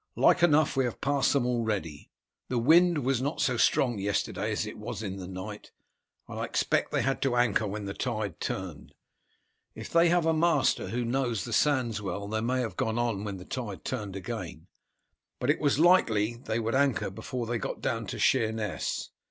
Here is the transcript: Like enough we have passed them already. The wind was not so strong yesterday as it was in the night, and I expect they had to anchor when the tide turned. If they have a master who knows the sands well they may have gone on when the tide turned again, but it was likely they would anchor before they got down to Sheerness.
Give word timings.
Like 0.15 0.41
enough 0.41 0.75
we 0.75 0.85
have 0.85 0.99
passed 0.99 1.31
them 1.31 1.45
already. 1.45 2.09
The 2.49 2.57
wind 2.57 3.05
was 3.05 3.21
not 3.21 3.39
so 3.39 3.55
strong 3.55 3.99
yesterday 3.99 4.51
as 4.51 4.65
it 4.65 4.79
was 4.79 5.03
in 5.03 5.17
the 5.17 5.27
night, 5.27 5.71
and 6.27 6.39
I 6.39 6.45
expect 6.45 6.89
they 6.91 7.03
had 7.03 7.21
to 7.21 7.35
anchor 7.35 7.67
when 7.67 7.85
the 7.85 7.93
tide 7.93 8.39
turned. 8.39 8.95
If 9.75 9.91
they 9.91 10.09
have 10.09 10.25
a 10.25 10.33
master 10.33 10.87
who 10.87 11.05
knows 11.05 11.43
the 11.45 11.53
sands 11.53 12.01
well 12.01 12.27
they 12.27 12.41
may 12.41 12.61
have 12.61 12.77
gone 12.77 12.97
on 12.97 13.23
when 13.23 13.37
the 13.37 13.45
tide 13.45 13.85
turned 13.85 14.15
again, 14.15 14.65
but 15.39 15.51
it 15.51 15.59
was 15.59 15.77
likely 15.77 16.33
they 16.33 16.57
would 16.57 16.73
anchor 16.73 17.11
before 17.11 17.45
they 17.45 17.59
got 17.59 17.79
down 17.79 18.07
to 18.07 18.17
Sheerness. 18.17 19.11